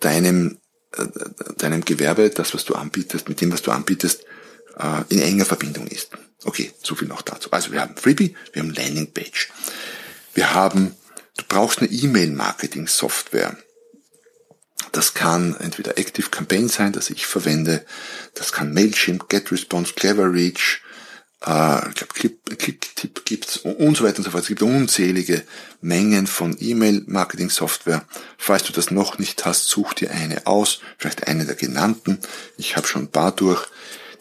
deinem, 0.00 0.58
äh, 0.96 1.06
deinem 1.58 1.84
Gewerbe, 1.84 2.30
das, 2.30 2.54
was 2.54 2.64
du 2.64 2.74
anbietest, 2.74 3.28
mit 3.28 3.40
dem, 3.40 3.52
was 3.52 3.62
du 3.62 3.70
anbietest, 3.70 4.24
äh, 4.78 5.02
in 5.08 5.20
enger 5.20 5.44
Verbindung 5.44 5.86
ist. 5.86 6.10
Okay, 6.44 6.72
so 6.82 6.94
viel 6.94 7.08
noch 7.08 7.22
dazu. 7.22 7.50
Also 7.52 7.72
wir 7.72 7.80
haben 7.80 7.96
Freebie, 7.96 8.36
wir 8.52 8.62
haben 8.62 8.74
Landingpage. 8.74 9.50
Wir 10.34 10.54
haben, 10.54 10.94
du 11.36 11.44
brauchst 11.48 11.78
eine 11.78 11.90
E-Mail-Marketing-Software. 11.90 13.56
Das 14.92 15.14
kann 15.14 15.56
entweder 15.56 15.98
Active 15.98 16.30
Campaign 16.30 16.68
sein, 16.68 16.92
das 16.92 17.10
ich 17.10 17.26
verwende. 17.26 17.84
Das 18.34 18.52
kann 18.52 18.72
Mailchimp, 18.72 19.28
GetResponse, 19.28 19.94
CleverReach, 19.94 20.82
äh, 21.46 21.88
ich 21.88 21.94
glaube 21.94 22.14
Clip, 22.14 23.24
gibt's 23.24 23.58
und 23.58 23.96
so 23.96 24.04
weiter 24.04 24.18
und 24.18 24.24
so 24.24 24.30
fort. 24.30 24.42
Es 24.42 24.48
gibt 24.48 24.62
unzählige 24.62 25.42
Mengen 25.80 26.26
von 26.26 26.56
E-Mail-Marketing-Software. 26.58 28.04
Falls 28.38 28.64
du 28.64 28.72
das 28.72 28.90
noch 28.90 29.18
nicht 29.18 29.44
hast, 29.44 29.68
such 29.68 29.94
dir 29.94 30.10
eine 30.10 30.46
aus, 30.46 30.80
vielleicht 30.98 31.26
eine 31.26 31.44
der 31.44 31.56
genannten. 31.56 32.18
Ich 32.56 32.76
habe 32.76 32.86
schon 32.86 33.02
ein 33.02 33.10
paar 33.10 33.32
durch. 33.32 33.66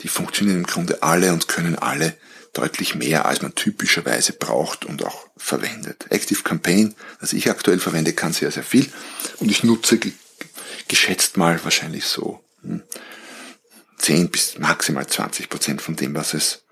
Die 0.03 0.09
funktionieren 0.09 0.57
im 0.57 0.67
Grunde 0.67 1.01
alle 1.01 1.33
und 1.33 1.47
können 1.47 1.77
alle 1.77 2.15
deutlich 2.53 2.93
mehr, 2.93 3.25
als 3.25 3.41
man 3.41 3.55
typischerweise 3.55 4.33
braucht 4.33 4.85
und 4.85 5.03
auch 5.03 5.27
verwendet. 5.37 6.05
Active 6.09 6.43
Campaign, 6.43 6.93
das 7.19 7.33
ich 7.33 7.49
aktuell 7.49 7.79
verwende, 7.79 8.13
kann 8.13 8.33
sehr, 8.33 8.51
sehr 8.51 8.63
viel 8.63 8.91
und 9.39 9.49
ich 9.49 9.63
nutze 9.63 9.99
geschätzt 10.87 11.37
mal 11.37 11.63
wahrscheinlich 11.63 12.05
so 12.05 12.43
10 13.97 14.17
hm, 14.17 14.29
bis 14.29 14.59
maximal 14.59 15.07
20 15.07 15.49
Prozent 15.49 15.81
von 15.81 15.95
dem, 15.95 16.13
was 16.13 16.33
es 16.33 16.63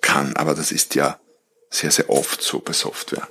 kann. 0.00 0.36
Aber 0.36 0.54
das 0.54 0.72
ist 0.72 0.94
ja 0.94 1.20
sehr, 1.70 1.90
sehr 1.90 2.08
oft 2.08 2.40
so 2.40 2.60
bei 2.60 2.72
Software. 2.72 3.28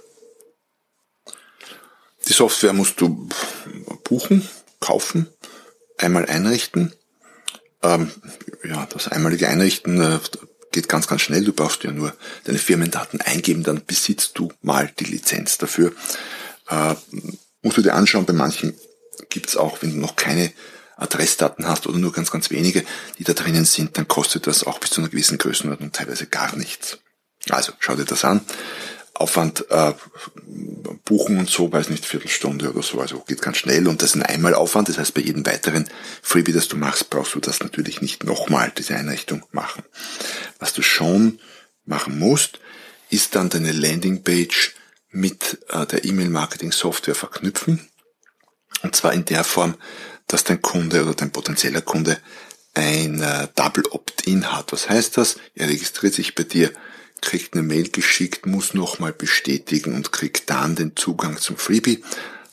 Die 2.27 2.33
Software 2.33 2.73
musst 2.73 2.99
du 3.01 3.29
buchen, 4.03 4.47
kaufen, 4.79 5.27
einmal 5.97 6.25
einrichten. 6.25 6.93
Ähm, 7.85 8.11
ja, 8.63 8.87
das 8.87 9.07
einmalige 9.07 9.47
Einrichten 9.47 10.01
äh, 10.01 10.19
geht 10.71 10.89
ganz, 10.89 11.07
ganz 11.07 11.21
schnell. 11.21 11.43
Du 11.43 11.53
brauchst 11.53 11.83
ja 11.83 11.91
nur 11.91 12.13
deine 12.45 12.57
Firmendaten 12.57 13.21
eingeben, 13.21 13.63
dann 13.63 13.85
besitzt 13.85 14.31
du 14.35 14.51
mal 14.61 14.91
die 14.99 15.05
Lizenz 15.05 15.57
dafür. 15.57 15.93
Äh, 16.69 16.95
musst 17.61 17.77
du 17.77 17.81
dir 17.81 17.93
anschauen, 17.93 18.25
bei 18.25 18.33
manchen 18.33 18.73
gibt 19.29 19.49
es 19.49 19.57
auch, 19.57 19.81
wenn 19.81 19.91
du 19.91 19.97
noch 19.97 20.15
keine 20.15 20.51
Adressdaten 20.97 21.67
hast 21.67 21.87
oder 21.87 21.97
nur 21.97 22.11
ganz, 22.11 22.31
ganz 22.31 22.49
wenige, 22.49 22.83
die 23.19 23.23
da 23.23 23.33
drinnen 23.33 23.65
sind, 23.65 23.97
dann 23.97 24.07
kostet 24.07 24.47
das 24.47 24.63
auch 24.63 24.79
bis 24.79 24.91
zu 24.91 25.01
einer 25.01 25.09
gewissen 25.09 25.37
Größenordnung 25.37 25.91
teilweise 25.91 26.25
gar 26.25 26.55
nichts. 26.55 26.99
Also 27.49 27.73
schau 27.79 27.95
dir 27.95 28.05
das 28.05 28.25
an. 28.25 28.41
Aufwand 29.15 29.65
äh, 29.69 29.93
buchen 31.05 31.37
und 31.37 31.49
so, 31.49 31.71
weiß 31.71 31.89
nicht, 31.89 32.05
Viertelstunde 32.05 32.71
oder 32.71 32.83
so, 32.83 32.99
also 32.99 33.19
geht 33.19 33.41
ganz 33.41 33.57
schnell 33.57 33.87
und 33.87 34.01
das 34.01 34.09
ist 34.09 34.15
ein 34.15 34.23
Einmalaufwand, 34.23 34.89
das 34.89 34.97
heißt 34.97 35.13
bei 35.13 35.21
jedem 35.21 35.45
weiteren 35.45 35.89
Freebie, 36.21 36.51
das 36.51 36.67
du 36.67 36.75
machst, 36.75 37.09
brauchst 37.09 37.33
du 37.35 37.39
das 37.39 37.61
natürlich 37.61 38.01
nicht 38.01 38.23
nochmal, 38.25 38.71
diese 38.77 38.95
Einrichtung 38.95 39.45
machen. 39.51 39.83
Was 40.59 40.73
du 40.73 40.81
schon 40.81 41.39
machen 41.85 42.19
musst, 42.19 42.59
ist 43.09 43.35
dann 43.35 43.49
deine 43.49 43.71
Landingpage 43.71 44.75
mit 45.09 45.59
äh, 45.69 45.85
der 45.85 46.03
E-Mail-Marketing-Software 46.03 47.15
verknüpfen 47.15 47.87
und 48.83 48.95
zwar 48.95 49.13
in 49.13 49.25
der 49.25 49.43
Form, 49.43 49.75
dass 50.27 50.43
dein 50.43 50.61
Kunde 50.61 51.03
oder 51.03 51.13
dein 51.13 51.31
potenzieller 51.31 51.81
Kunde 51.81 52.17
ein 52.73 53.21
äh, 53.21 53.47
Double 53.55 53.83
Opt-in 53.91 54.51
hat. 54.51 54.71
Was 54.73 54.89
heißt 54.89 55.17
das? 55.17 55.37
Er 55.55 55.69
registriert 55.69 56.13
sich 56.13 56.35
bei 56.35 56.43
dir, 56.43 56.71
kriegt 57.21 57.53
eine 57.53 57.63
Mail 57.63 57.89
geschickt, 57.89 58.45
muss 58.45 58.73
nochmal 58.73 59.13
bestätigen 59.13 59.95
und 59.95 60.11
kriegt 60.11 60.49
dann 60.49 60.75
den 60.75 60.95
Zugang 60.95 61.37
zum 61.37 61.57
Freebie. 61.57 62.03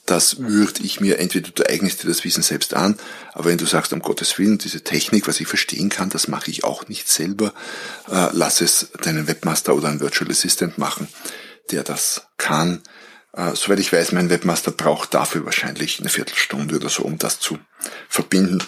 Das 0.06 0.40
würde 0.40 0.82
ich 0.82 1.00
mir, 1.00 1.18
entweder 1.18 1.50
du 1.50 1.62
eignest 1.68 2.02
dir 2.02 2.08
das 2.08 2.24
Wissen 2.24 2.42
selbst 2.42 2.74
an, 2.74 2.98
aber 3.34 3.46
wenn 3.46 3.58
du 3.58 3.66
sagst, 3.66 3.92
um 3.92 4.00
Gottes 4.00 4.36
Willen, 4.38 4.58
diese 4.58 4.82
Technik, 4.82 5.28
was 5.28 5.40
ich 5.40 5.46
verstehen 5.46 5.90
kann, 5.90 6.10
das 6.10 6.26
mache 6.26 6.50
ich 6.50 6.64
auch 6.64 6.88
nicht 6.88 7.08
selber, 7.08 7.54
äh, 8.10 8.28
lass 8.32 8.60
es 8.60 8.88
deinen 9.02 9.28
Webmaster 9.28 9.74
oder 9.74 9.88
einen 9.88 10.00
Virtual 10.00 10.30
Assistant 10.30 10.76
machen, 10.76 11.06
der 11.70 11.84
das 11.84 12.26
kann 12.36 12.82
äh, 13.34 13.54
soweit 13.54 13.80
ich 13.80 13.92
weiß, 13.92 14.12
mein 14.12 14.30
Webmaster 14.30 14.70
braucht 14.70 15.14
dafür 15.14 15.44
wahrscheinlich 15.44 16.00
eine 16.00 16.08
Viertelstunde 16.08 16.76
oder 16.76 16.88
so, 16.88 17.02
um 17.02 17.18
das 17.18 17.40
zu 17.40 17.58
verbinden. 18.08 18.62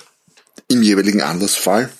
Im 0.68 0.82
jeweiligen 0.82 1.22
Anlassfall, 1.22 1.90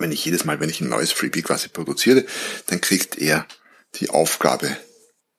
wenn 0.00 0.12
ich 0.12 0.24
jedes 0.24 0.44
Mal, 0.44 0.60
wenn 0.60 0.70
ich 0.70 0.80
ein 0.80 0.88
neues 0.88 1.12
Freebie 1.12 1.42
quasi 1.42 1.68
produziere, 1.68 2.24
dann 2.66 2.80
kriegt 2.80 3.18
er 3.18 3.46
die 3.96 4.10
Aufgabe, 4.10 4.76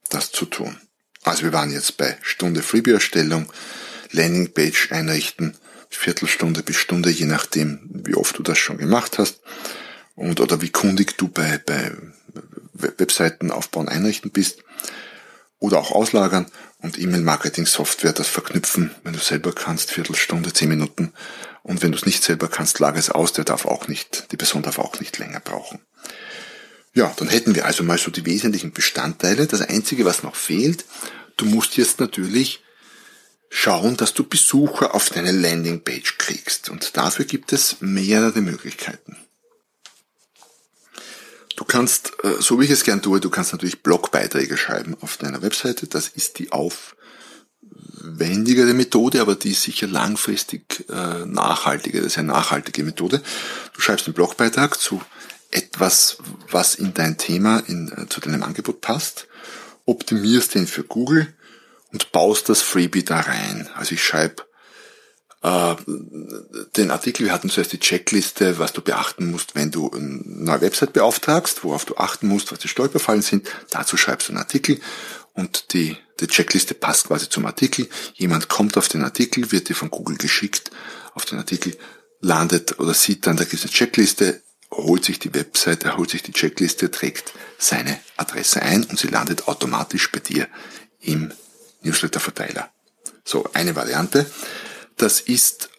das 0.09 0.31
zu 0.31 0.45
tun. 0.45 0.79
Also 1.23 1.43
wir 1.43 1.53
waren 1.53 1.71
jetzt 1.71 1.97
bei 1.97 2.17
Stunde 2.21 2.61
Freebie-Erstellung, 2.61 3.51
Landingpage 4.11 4.91
einrichten, 4.91 5.57
Viertelstunde 5.89 6.63
bis 6.63 6.77
Stunde, 6.77 7.09
je 7.09 7.25
nachdem, 7.25 7.81
wie 7.89 8.15
oft 8.15 8.37
du 8.37 8.43
das 8.43 8.57
schon 8.57 8.77
gemacht 8.77 9.17
hast 9.17 9.41
und 10.15 10.39
oder 10.39 10.61
wie 10.61 10.69
kundig 10.69 11.17
du 11.17 11.27
bei, 11.27 11.57
bei 11.57 11.91
Webseiten 12.73 13.51
aufbauen 13.51 13.89
einrichten 13.89 14.31
bist 14.31 14.63
oder 15.59 15.77
auch 15.79 15.91
auslagern 15.91 16.47
und 16.79 16.97
E-Mail-Marketing-Software 16.97 18.13
das 18.13 18.27
verknüpfen, 18.27 18.91
wenn 19.03 19.13
du 19.13 19.19
selber 19.19 19.53
kannst, 19.53 19.91
Viertelstunde, 19.91 20.53
zehn 20.53 20.69
Minuten. 20.69 21.13
Und 21.63 21.81
wenn 21.81 21.91
du 21.91 21.97
es 21.97 22.05
nicht 22.05 22.23
selber 22.23 22.47
kannst, 22.47 22.79
lager 22.79 22.97
es 22.97 23.09
aus, 23.09 23.33
der 23.33 23.43
darf 23.43 23.65
auch 23.65 23.87
nicht, 23.87 24.31
die 24.31 24.37
Person 24.37 24.63
darf 24.63 24.79
auch 24.79 24.99
nicht 24.99 25.17
länger 25.19 25.39
brauchen. 25.39 25.79
Ja, 26.93 27.13
dann 27.17 27.29
hätten 27.29 27.55
wir 27.55 27.65
also 27.65 27.83
mal 27.83 27.97
so 27.97 28.11
die 28.11 28.25
wesentlichen 28.25 28.71
Bestandteile. 28.71 29.47
Das 29.47 29.61
Einzige, 29.61 30.03
was 30.05 30.23
noch 30.23 30.35
fehlt, 30.35 30.85
du 31.37 31.45
musst 31.45 31.77
jetzt 31.77 31.99
natürlich 31.99 32.61
schauen, 33.49 33.97
dass 33.97 34.13
du 34.13 34.23
Besucher 34.23 34.95
auf 34.95 35.09
deine 35.09 35.31
Landingpage 35.31 36.17
kriegst. 36.17 36.69
Und 36.69 36.97
dafür 36.97 37.25
gibt 37.25 37.53
es 37.53 37.77
mehrere 37.79 38.41
Möglichkeiten. 38.41 39.17
Du 41.55 41.65
kannst, 41.65 42.13
äh, 42.23 42.41
so 42.41 42.59
wie 42.59 42.65
ich 42.65 42.71
es 42.71 42.83
gern 42.83 43.01
tue, 43.01 43.19
du 43.19 43.29
kannst 43.29 43.51
natürlich 43.51 43.83
Blogbeiträge 43.83 44.57
schreiben 44.57 44.97
auf 45.01 45.17
deiner 45.17 45.41
Webseite. 45.41 45.87
Das 45.87 46.07
ist 46.07 46.39
die 46.39 46.51
aufwendigere 48.01 48.73
Methode, 48.73 49.21
aber 49.21 49.35
die 49.35 49.51
ist 49.51 49.63
sicher 49.63 49.87
langfristig 49.87 50.85
äh, 50.89 51.25
nachhaltiger. 51.25 51.99
Das 51.99 52.13
ist 52.13 52.17
eine 52.17 52.29
nachhaltige 52.29 52.83
Methode. 52.83 53.21
Du 53.73 53.81
schreibst 53.81 54.07
einen 54.07 54.13
Blogbeitrag 54.13 54.79
zu 54.79 55.01
etwas, 55.51 56.17
was 56.49 56.75
in 56.75 56.93
dein 56.93 57.17
Thema, 57.17 57.59
in, 57.67 57.91
äh, 57.91 58.07
zu 58.07 58.21
deinem 58.21 58.43
Angebot 58.43 58.81
passt, 58.81 59.27
optimierst 59.85 60.55
den 60.55 60.67
für 60.67 60.83
Google 60.83 61.33
und 61.91 62.11
baust 62.11 62.49
das 62.49 62.61
Freebie 62.61 63.03
da 63.03 63.19
rein. 63.19 63.69
Also 63.75 63.95
ich 63.95 64.03
schreibe 64.03 64.43
äh, 65.43 65.75
den 66.77 66.91
Artikel, 66.91 67.25
wir 67.25 67.33
hatten 67.33 67.49
zuerst 67.49 67.73
die 67.73 67.79
Checkliste, 67.79 68.59
was 68.59 68.73
du 68.73 68.81
beachten 68.81 69.31
musst, 69.31 69.55
wenn 69.55 69.71
du 69.71 69.89
eine 69.91 70.21
neue 70.23 70.61
Website 70.61 70.93
beauftragst, 70.93 71.63
worauf 71.63 71.85
du 71.85 71.97
achten 71.97 72.27
musst, 72.27 72.51
was 72.51 72.59
die 72.59 72.67
Stolperfallen 72.67 73.21
sind. 73.21 73.47
Dazu 73.71 73.97
schreibst 73.97 74.29
du 74.29 74.33
einen 74.33 74.41
Artikel 74.41 74.79
und 75.33 75.73
die, 75.73 75.97
die 76.19 76.27
Checkliste 76.27 76.73
passt 76.73 77.07
quasi 77.07 77.29
zum 77.29 77.45
Artikel. 77.45 77.87
Jemand 78.13 78.49
kommt 78.49 78.77
auf 78.77 78.87
den 78.87 79.03
Artikel, 79.03 79.51
wird 79.51 79.69
dir 79.69 79.75
von 79.75 79.89
Google 79.89 80.17
geschickt, 80.17 80.71
auf 81.13 81.25
den 81.25 81.37
Artikel 81.37 81.77
landet 82.19 82.79
oder 82.79 82.93
sieht 82.93 83.25
dann, 83.25 83.37
da 83.37 83.43
gibt 83.43 83.55
es 83.55 83.63
eine 83.63 83.71
Checkliste, 83.71 84.41
holt 84.71 85.03
sich 85.03 85.19
die 85.19 85.33
Website, 85.33 85.97
holt 85.97 86.09
sich 86.11 86.23
die 86.23 86.31
Checkliste, 86.33 86.91
trägt 86.91 87.33
seine 87.57 87.99
Adresse 88.17 88.61
ein 88.61 88.83
und 88.85 88.97
sie 88.99 89.07
landet 89.07 89.47
automatisch 89.47 90.11
bei 90.11 90.19
dir 90.19 90.47
im 91.01 91.31
Newsletter-Verteiler. 91.81 92.69
So, 93.23 93.49
eine 93.53 93.75
Variante. 93.75 94.25
Das 94.97 95.19
ist 95.19 95.69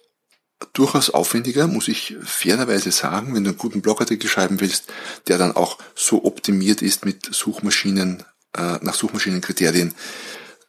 durchaus 0.72 1.10
aufwendiger, 1.10 1.66
muss 1.66 1.88
ich 1.88 2.16
fairerweise 2.22 2.92
sagen, 2.92 3.34
wenn 3.34 3.44
du 3.44 3.50
einen 3.50 3.58
guten 3.58 3.82
Blogartikel 3.82 4.28
schreiben 4.28 4.60
willst, 4.60 4.84
der 5.28 5.38
dann 5.38 5.54
auch 5.54 5.78
so 5.94 6.24
optimiert 6.24 6.82
ist 6.82 7.04
mit 7.04 7.32
Suchmaschinen, 7.32 8.24
äh, 8.56 8.78
nach 8.80 8.94
Suchmaschinenkriterien, 8.94 9.94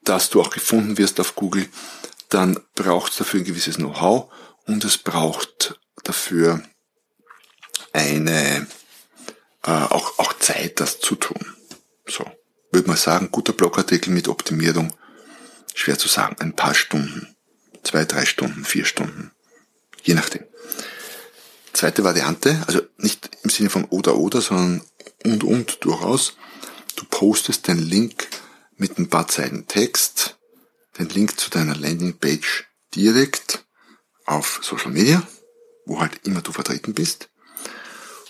dass 0.03 0.29
du 0.29 0.41
auch 0.41 0.49
gefunden 0.49 0.97
wirst 0.97 1.19
auf 1.19 1.35
Google, 1.35 1.67
dann 2.29 2.59
braucht 2.75 3.11
es 3.11 3.17
dafür 3.19 3.41
ein 3.41 3.45
gewisses 3.45 3.75
Know-how 3.75 4.31
und 4.65 4.83
es 4.83 4.97
braucht 4.97 5.79
dafür 6.03 6.63
eine, 7.93 8.67
äh, 9.63 9.71
auch, 9.71 10.19
auch 10.19 10.33
Zeit, 10.39 10.79
das 10.79 10.99
zu 10.99 11.15
tun. 11.15 11.55
So, 12.07 12.25
würde 12.71 12.87
man 12.87 12.97
sagen, 12.97 13.29
guter 13.31 13.53
Blogartikel 13.53 14.11
mit 14.11 14.27
Optimierung, 14.27 14.93
schwer 15.73 15.97
zu 15.97 16.07
sagen, 16.07 16.35
ein 16.39 16.55
paar 16.55 16.73
Stunden, 16.73 17.35
zwei, 17.83 18.05
drei 18.05 18.25
Stunden, 18.25 18.65
vier 18.65 18.85
Stunden, 18.85 19.31
je 20.01 20.15
nachdem. 20.15 20.43
Zweite 21.71 22.03
Variante, 22.03 22.63
also 22.67 22.81
nicht 22.97 23.29
im 23.43 23.49
Sinne 23.49 23.69
von 23.69 23.85
oder 23.85 24.15
oder, 24.15 24.41
sondern 24.41 24.83
und 25.23 25.43
und 25.43 25.83
durchaus. 25.83 26.35
Postest 27.23 27.69
den 27.69 27.79
Link 27.79 28.27
mit 28.75 28.99
ein 28.99 29.07
paar 29.07 29.29
Zeilen 29.29 29.65
Text, 29.65 30.37
den 30.99 31.07
Link 31.07 31.39
zu 31.39 31.49
deiner 31.49 31.73
Landingpage 31.73 32.65
direkt 32.93 33.63
auf 34.25 34.59
Social 34.61 34.91
Media, 34.91 35.25
wo 35.85 36.01
halt 36.01 36.19
immer 36.25 36.41
du 36.41 36.51
vertreten 36.51 36.93
bist, 36.93 37.29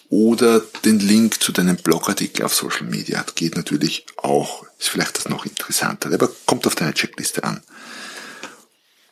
oder 0.09 0.59
den 0.85 0.99
Link 0.99 1.41
zu 1.41 1.51
deinem 1.51 1.77
Blogartikel 1.77 2.45
auf 2.45 2.53
Social 2.53 2.85
Media. 2.85 3.23
Das 3.23 3.33
geht 3.33 3.55
natürlich 3.55 4.05
auch, 4.17 4.63
ist 4.77 4.89
vielleicht 4.89 5.17
das 5.17 5.27
noch 5.27 5.47
interessanter, 5.47 6.13
aber 6.13 6.29
kommt 6.45 6.67
auf 6.67 6.75
deine 6.75 6.93
Checkliste 6.93 7.43
an. 7.43 7.63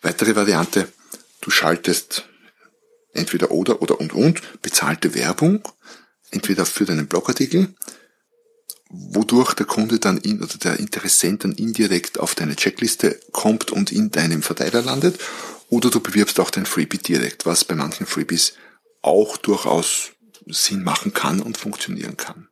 Weitere 0.04 0.36
Variante, 0.36 0.94
du 1.42 1.50
schaltest 1.50 2.30
entweder 3.14 3.50
oder 3.50 3.82
oder 3.82 4.00
und 4.00 4.14
und 4.14 4.62
bezahlte 4.62 5.16
Werbung, 5.16 5.68
entweder 6.30 6.68
für 6.68 6.86
deinen 6.86 7.08
Blogartikel, 7.08 7.74
wodurch 8.92 9.54
der 9.54 9.66
Kunde 9.66 10.00
dann 10.00 10.18
in, 10.18 10.42
oder 10.44 10.58
der 10.58 10.80
Interessent 10.80 11.44
dann 11.44 11.54
indirekt 11.54 12.20
auf 12.20 12.36
deine 12.36 12.56
Checkliste 12.56 13.20
kommt 13.32 13.72
und 13.72 13.92
in 13.92 14.12
deinem 14.12 14.44
Verteiler 14.44 14.82
landet, 14.82 15.20
oder 15.70 15.90
du 15.90 16.02
bewirbst 16.02 16.40
auch 16.40 16.52
dein 16.52 16.66
Freebie 16.66 16.98
direkt, 16.98 17.46
was 17.46 17.64
bei 17.64 17.76
manchen 17.76 18.06
Freebies 18.06 18.54
auch 19.02 19.38
durchaus 19.38 20.12
Sinn 20.48 20.84
machen 20.84 21.14
kann 21.14 21.42
und 21.42 21.58
funktionieren 21.58 22.18
kann. 22.18 22.50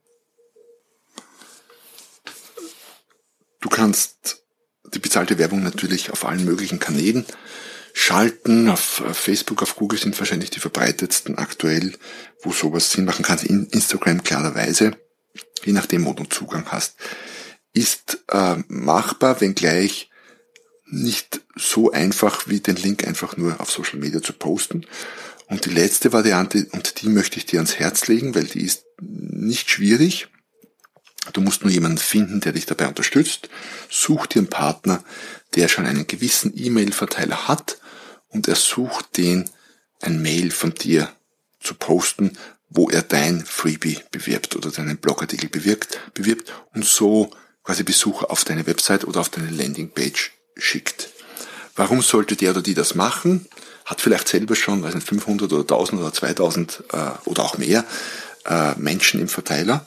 Du 3.60 3.68
kannst 3.68 4.44
die 4.94 5.00
bezahlte 5.00 5.38
Werbung 5.38 5.62
natürlich 5.64 6.12
auf 6.12 6.26
allen 6.26 6.46
möglichen 6.46 6.80
Kanälen 6.80 7.26
schalten. 7.94 8.70
Auf 8.70 9.04
Facebook, 9.12 9.62
auf 9.62 9.76
Google 9.76 10.00
sind 10.00 10.18
wahrscheinlich 10.18 10.50
die 10.50 10.62
verbreitetsten 10.62 11.38
aktuell, 11.38 11.94
wo 12.42 12.54
sowas 12.54 12.92
Sinn 12.92 13.06
machen 13.06 13.26
kann. 13.26 13.40
In 13.40 13.66
Instagram 13.68 14.24
klarerweise, 14.24 14.96
je 15.66 15.74
nachdem, 15.74 16.06
wo 16.06 16.14
du 16.14 16.24
Zugang 16.26 16.66
hast, 16.68 16.96
ist 17.74 18.20
äh, 18.30 18.58
machbar, 18.68 19.42
wenngleich 19.42 20.10
nicht 20.86 21.42
so 21.56 21.92
einfach 21.92 22.48
wie 22.48 22.60
den 22.60 22.76
Link 22.76 23.08
einfach 23.08 23.38
nur 23.38 23.60
auf 23.62 23.72
Social 23.72 24.00
Media 24.00 24.22
zu 24.22 24.34
posten. 24.34 24.86
Und 25.48 25.66
die 25.66 25.72
letzte 25.72 26.14
Variante, 26.14 26.68
und 26.72 27.02
die 27.02 27.10
möchte 27.10 27.38
ich 27.38 27.46
dir 27.46 27.60
ans 27.60 27.76
Herz 27.76 28.08
legen, 28.08 28.36
weil 28.36 28.46
die 28.46 28.64
ist 28.64 28.86
nicht 29.00 29.70
schwierig. 29.70 30.28
Du 31.34 31.42
musst 31.42 31.64
nur 31.64 31.72
jemanden 31.72 31.98
finden, 31.98 32.40
der 32.40 32.54
dich 32.54 32.66
dabei 32.66 32.88
unterstützt. 32.88 33.50
Such 33.90 34.28
dir 34.28 34.40
einen 34.40 34.50
Partner, 34.50 35.04
der 35.56 35.68
schon 35.68 35.86
einen 35.86 36.08
gewissen 36.08 36.54
E-Mail-Verteiler 36.56 37.48
hat 37.48 37.80
und 38.30 38.48
er 38.48 38.56
sucht 38.56 39.18
den, 39.18 39.50
ein 40.02 40.22
Mail 40.22 40.52
von 40.52 40.74
dir 40.74 41.12
zu 41.60 41.74
posten, 41.74 42.38
wo 42.70 42.90
er 42.90 43.02
dein 43.02 43.44
Freebie 43.46 44.00
bewirbt 44.12 44.56
oder 44.56 44.72
deinen 44.72 44.98
Blogartikel 44.98 45.50
bewirbt, 45.50 46.00
bewirbt 46.14 46.54
und 46.74 46.86
so 46.86 47.32
quasi 47.64 47.84
Besucher 47.84 48.32
auf 48.32 48.44
deine 48.44 48.68
Website 48.68 49.06
oder 49.06 49.22
auf 49.22 49.30
deine 49.30 49.50
Landingpage 49.50 50.32
schickt. 50.56 51.10
Warum 51.76 52.02
sollte 52.02 52.36
der 52.36 52.52
oder 52.52 52.62
die 52.62 52.74
das 52.74 52.96
machen? 52.96 53.48
hat 53.90 54.02
vielleicht 54.02 54.28
selber 54.28 54.56
schon, 54.56 54.84
weiß 54.84 54.94
nicht, 54.94 55.08
500 55.08 55.52
oder 55.52 55.62
1000 55.62 56.00
oder 56.00 56.14
2000 56.14 56.84
äh, 56.94 57.12
oder 57.26 57.44
auch 57.44 57.58
mehr 57.58 57.84
äh, 58.46 58.76
Menschen 58.76 59.20
im 59.20 59.28
Verteiler. 59.28 59.84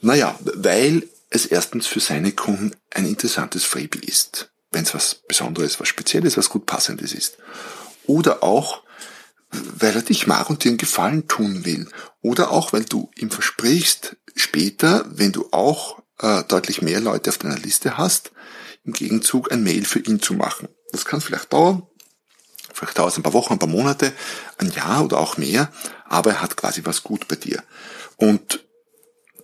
Naja, 0.00 0.38
weil 0.40 1.08
es 1.30 1.44
erstens 1.44 1.88
für 1.88 1.98
seine 1.98 2.30
Kunden 2.30 2.76
ein 2.90 3.06
interessantes 3.06 3.64
Freebie 3.64 4.06
ist, 4.06 4.50
wenn 4.70 4.84
es 4.84 4.94
was 4.94 5.16
Besonderes, 5.26 5.80
was 5.80 5.88
Spezielles, 5.88 6.36
was 6.36 6.48
gut 6.48 6.64
Passendes 6.64 7.12
ist. 7.12 7.38
Oder 8.06 8.44
auch, 8.44 8.83
weil 9.50 9.94
er 9.94 10.02
dich 10.02 10.26
mag 10.26 10.50
und 10.50 10.64
dir 10.64 10.70
einen 10.70 10.78
Gefallen 10.78 11.28
tun 11.28 11.64
will. 11.64 11.88
Oder 12.20 12.50
auch, 12.50 12.72
weil 12.72 12.84
du 12.84 13.10
ihm 13.16 13.30
versprichst, 13.30 14.16
später, 14.34 15.04
wenn 15.08 15.32
du 15.32 15.48
auch 15.52 16.02
äh, 16.20 16.42
deutlich 16.44 16.82
mehr 16.82 17.00
Leute 17.00 17.30
auf 17.30 17.38
deiner 17.38 17.58
Liste 17.58 17.98
hast, 17.98 18.32
im 18.84 18.92
Gegenzug 18.92 19.52
ein 19.52 19.62
Mail 19.62 19.84
für 19.84 20.00
ihn 20.00 20.20
zu 20.20 20.34
machen. 20.34 20.68
Das 20.92 21.04
kann 21.04 21.20
vielleicht 21.20 21.52
dauern, 21.52 21.86
Vielleicht 22.74 22.98
dauert 22.98 23.12
es 23.12 23.16
ein 23.18 23.22
paar 23.22 23.32
Wochen, 23.32 23.52
ein 23.52 23.58
paar 23.60 23.68
Monate, 23.68 24.12
ein 24.58 24.70
Jahr 24.72 25.04
oder 25.04 25.18
auch 25.18 25.36
mehr, 25.36 25.70
aber 26.06 26.30
er 26.30 26.42
hat 26.42 26.56
quasi 26.56 26.84
was 26.84 27.04
gut 27.04 27.28
bei 27.28 27.36
dir. 27.36 27.62
Und 28.16 28.64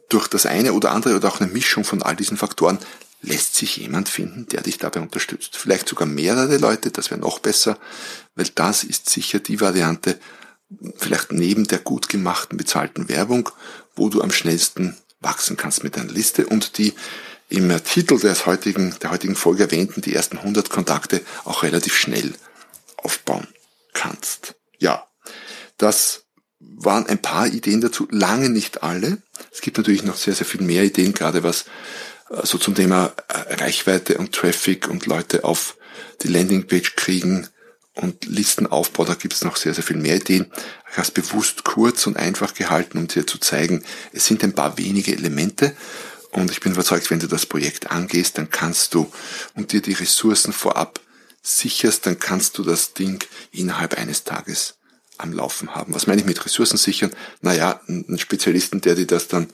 durch 0.08 0.26
das 0.26 0.46
eine 0.46 0.72
oder 0.72 0.90
andere 0.90 1.14
oder 1.14 1.28
auch 1.28 1.40
eine 1.40 1.50
Mischung 1.50 1.84
von 1.84 2.02
all 2.02 2.16
diesen 2.16 2.36
Faktoren 2.36 2.80
lässt 3.22 3.54
sich 3.56 3.76
jemand 3.76 4.08
finden, 4.08 4.46
der 4.46 4.62
dich 4.62 4.78
dabei 4.78 5.00
unterstützt. 5.00 5.56
Vielleicht 5.56 5.88
sogar 5.88 6.06
mehrere 6.06 6.56
Leute, 6.56 6.90
das 6.90 7.10
wäre 7.10 7.20
noch 7.20 7.38
besser, 7.38 7.78
weil 8.34 8.48
das 8.54 8.84
ist 8.84 9.10
sicher 9.10 9.40
die 9.40 9.60
Variante, 9.60 10.18
vielleicht 10.96 11.32
neben 11.32 11.66
der 11.66 11.78
gut 11.78 12.08
gemachten 12.08 12.56
bezahlten 12.56 13.08
Werbung, 13.08 13.50
wo 13.94 14.08
du 14.08 14.22
am 14.22 14.30
schnellsten 14.30 14.96
wachsen 15.20 15.56
kannst 15.56 15.84
mit 15.84 15.96
deiner 15.96 16.12
Liste 16.12 16.46
und 16.46 16.78
die 16.78 16.94
im 17.48 17.72
Titel 17.84 18.18
des 18.18 18.46
heutigen, 18.46 18.94
der 19.02 19.10
heutigen 19.10 19.34
Folge 19.34 19.64
erwähnten, 19.64 20.00
die 20.00 20.14
ersten 20.14 20.38
100 20.38 20.70
Kontakte 20.70 21.20
auch 21.44 21.62
relativ 21.62 21.96
schnell 21.96 22.32
aufbauen 22.96 23.48
kannst. 23.92 24.54
Ja, 24.78 25.08
das 25.76 26.24
waren 26.60 27.06
ein 27.06 27.20
paar 27.20 27.48
Ideen 27.48 27.80
dazu, 27.80 28.06
lange 28.10 28.48
nicht 28.50 28.82
alle. 28.82 29.18
Es 29.50 29.60
gibt 29.60 29.78
natürlich 29.78 30.04
noch 30.04 30.16
sehr, 30.16 30.34
sehr 30.34 30.46
viel 30.46 30.62
mehr 30.62 30.84
Ideen, 30.84 31.12
gerade 31.12 31.42
was 31.42 31.64
so 32.42 32.58
zum 32.58 32.74
Thema 32.74 33.12
äh, 33.28 33.54
Reichweite 33.54 34.18
und 34.18 34.32
Traffic 34.32 34.88
und 34.88 35.06
Leute 35.06 35.44
auf 35.44 35.76
die 36.22 36.28
Landingpage 36.28 36.96
kriegen 36.96 37.48
und 37.94 38.24
Listenaufbau, 38.26 39.04
da 39.04 39.14
gibt 39.14 39.34
es 39.34 39.42
noch 39.44 39.56
sehr, 39.56 39.74
sehr 39.74 39.84
viel 39.84 39.96
mehr 39.96 40.16
Ideen. 40.16 40.50
Ich 40.90 40.96
habe 40.96 41.02
es 41.02 41.10
bewusst 41.10 41.64
kurz 41.64 42.06
und 42.06 42.16
einfach 42.16 42.54
gehalten, 42.54 42.98
um 42.98 43.08
dir 43.08 43.26
zu 43.26 43.38
zeigen, 43.38 43.84
es 44.12 44.26
sind 44.26 44.42
ein 44.44 44.54
paar 44.54 44.78
wenige 44.78 45.12
Elemente 45.12 45.76
und 46.30 46.50
ich 46.50 46.60
bin 46.60 46.72
überzeugt, 46.72 47.10
wenn 47.10 47.18
du 47.18 47.26
das 47.26 47.46
Projekt 47.46 47.90
angehst, 47.90 48.38
dann 48.38 48.50
kannst 48.50 48.94
du 48.94 49.10
und 49.54 49.72
dir 49.72 49.82
die 49.82 49.92
Ressourcen 49.92 50.52
vorab 50.52 51.00
sicherst, 51.42 52.06
dann 52.06 52.18
kannst 52.18 52.58
du 52.58 52.62
das 52.62 52.94
Ding 52.94 53.24
innerhalb 53.50 53.98
eines 53.98 54.24
Tages 54.24 54.76
am 55.18 55.32
Laufen 55.32 55.74
haben. 55.74 55.94
Was 55.94 56.06
meine 56.06 56.20
ich 56.20 56.26
mit 56.26 56.44
Ressourcen 56.44 56.76
sichern? 56.76 57.10
Naja, 57.40 57.80
ein 57.88 58.18
Spezialisten, 58.18 58.80
der 58.80 58.94
dir 58.94 59.06
das 59.06 59.28
dann, 59.28 59.48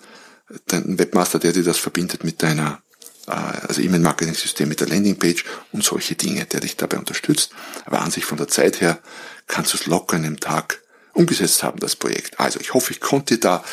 ein 0.73 0.99
Webmaster, 0.99 1.39
der 1.39 1.53
dir 1.53 1.65
das 1.65 1.79
verbindet 1.79 2.25
mit 2.25 2.43
deiner, 2.43 2.83
äh, 3.27 3.33
also 3.33 3.81
E-Mail-Marketing-System, 3.81 4.69
mit 4.69 4.81
der 4.81 4.89
Landingpage 4.89 5.45
und 5.73 5.85
solche 5.85 6.15
Dinge, 6.15 6.45
der 6.47 6.61
dich 6.61 6.77
dabei 6.77 6.99
unterstützt. 6.99 7.51
Aber 7.85 8.01
an 8.01 8.11
sich 8.11 8.25
von 8.25 8.39
der 8.39 8.49
Zeit 8.49 8.81
her 8.81 9.01
kannst 9.47 9.73
du 9.73 9.79
es 9.79 9.87
locker 9.87 10.17
in 10.17 10.25
einem 10.25 10.41
Tag 10.41 10.83
umgesetzt 11.13 11.63
haben, 11.63 11.81
das 11.81 11.97
Projekt. 11.97 12.39
Also 12.39 12.61
ich 12.61 12.75
hoffe, 12.75 12.93
ich 12.93 13.01
konnte 13.01 13.39
da 13.39 13.65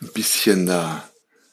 ein 0.00 0.12
bisschen 0.12 0.68
äh, 0.68 0.86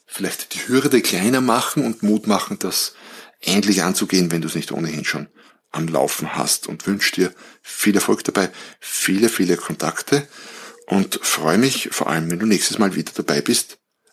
vielleicht 0.05 0.53
die 0.53 0.67
Hürde 0.67 1.01
kleiner 1.01 1.41
machen 1.41 1.84
und 1.84 2.03
Mut 2.03 2.27
machen, 2.27 2.60
das 2.60 2.93
ähnlich 3.41 3.84
anzugehen, 3.84 4.31
wenn 4.31 4.41
du 4.41 4.47
es 4.47 4.55
nicht 4.55 4.71
ohnehin 4.71 5.03
schon 5.03 5.27
am 5.71 5.88
Laufen 5.88 6.36
hast 6.36 6.67
und 6.67 6.86
wünsche 6.86 7.13
dir 7.13 7.34
viel 7.62 7.95
Erfolg 7.95 8.23
dabei, 8.23 8.51
viele, 8.79 9.29
viele 9.29 9.57
Kontakte 9.57 10.27
und 10.86 11.19
freue 11.23 11.57
mich 11.57 11.89
vor 11.91 12.07
allem, 12.07 12.29
wenn 12.29 12.39
du 12.39 12.45
nächstes 12.45 12.77
Mal 12.77 12.93
wieder 12.95 13.13
dabei 13.15 13.41
bist. 13.41 13.81